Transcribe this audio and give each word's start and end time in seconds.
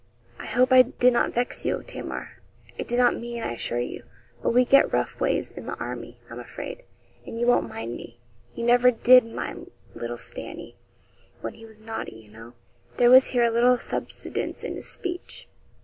I 0.39 0.47
hope 0.47 0.71
I 0.71 0.81
did 0.81 1.13
not 1.13 1.31
vex 1.35 1.63
you, 1.63 1.83
Tamar. 1.83 2.41
I 2.79 2.81
did 2.81 2.97
not 2.97 3.15
mean, 3.15 3.43
I 3.43 3.51
assure 3.51 3.77
you; 3.77 4.01
but 4.41 4.49
we 4.49 4.65
get 4.65 4.91
rough 4.91 5.21
ways 5.21 5.51
in 5.51 5.67
the 5.67 5.75
army, 5.75 6.17
I'm 6.27 6.39
afraid, 6.39 6.81
and 7.23 7.39
you 7.39 7.45
won't 7.45 7.69
mind 7.69 7.95
me. 7.95 8.17
You 8.55 8.63
never 8.63 8.89
did 8.89 9.23
mind 9.23 9.69
little 9.93 10.17
Stannie 10.17 10.73
when 11.41 11.53
he 11.53 11.67
was 11.67 11.81
naughty, 11.81 12.15
you 12.15 12.31
know.' 12.31 12.53
There 12.97 13.11
was 13.11 13.27
here 13.27 13.43
a 13.43 13.51
little 13.51 13.77
subsidence 13.77 14.63
in 14.63 14.75
his 14.75 14.89
speech. 14.89 15.47